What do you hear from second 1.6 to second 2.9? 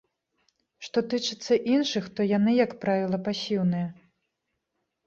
іншых, то яны, як